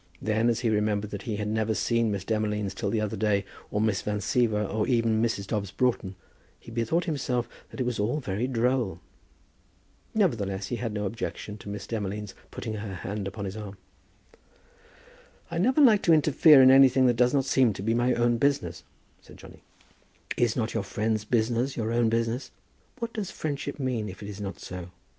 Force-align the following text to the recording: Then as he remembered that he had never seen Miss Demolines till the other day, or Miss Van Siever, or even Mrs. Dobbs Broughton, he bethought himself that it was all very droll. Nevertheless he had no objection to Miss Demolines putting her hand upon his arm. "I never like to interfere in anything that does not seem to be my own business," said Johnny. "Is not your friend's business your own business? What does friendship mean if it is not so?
Then 0.19 0.49
as 0.49 0.61
he 0.61 0.69
remembered 0.71 1.11
that 1.11 1.21
he 1.29 1.35
had 1.35 1.47
never 1.47 1.75
seen 1.75 2.09
Miss 2.09 2.25
Demolines 2.25 2.73
till 2.73 2.89
the 2.89 2.99
other 2.99 3.15
day, 3.15 3.45
or 3.69 3.79
Miss 3.79 4.01
Van 4.01 4.17
Siever, 4.17 4.65
or 4.67 4.87
even 4.87 5.21
Mrs. 5.21 5.45
Dobbs 5.45 5.69
Broughton, 5.69 6.15
he 6.59 6.71
bethought 6.71 7.05
himself 7.05 7.47
that 7.69 7.79
it 7.79 7.85
was 7.85 7.99
all 7.99 8.19
very 8.19 8.47
droll. 8.47 8.99
Nevertheless 10.15 10.69
he 10.69 10.77
had 10.77 10.91
no 10.91 11.05
objection 11.05 11.55
to 11.59 11.69
Miss 11.69 11.85
Demolines 11.85 12.33
putting 12.49 12.73
her 12.73 12.95
hand 12.95 13.27
upon 13.27 13.45
his 13.45 13.55
arm. 13.55 13.77
"I 15.51 15.59
never 15.59 15.81
like 15.81 16.01
to 16.01 16.13
interfere 16.13 16.63
in 16.63 16.71
anything 16.71 17.05
that 17.05 17.13
does 17.13 17.35
not 17.35 17.45
seem 17.45 17.71
to 17.73 17.83
be 17.83 17.93
my 17.93 18.15
own 18.15 18.37
business," 18.39 18.83
said 19.21 19.37
Johnny. 19.37 19.61
"Is 20.35 20.55
not 20.55 20.73
your 20.73 20.81
friend's 20.81 21.25
business 21.25 21.77
your 21.77 21.91
own 21.91 22.09
business? 22.09 22.49
What 22.97 23.13
does 23.13 23.29
friendship 23.29 23.77
mean 23.77 24.09
if 24.09 24.23
it 24.23 24.29
is 24.29 24.41
not 24.41 24.59
so? 24.59 24.89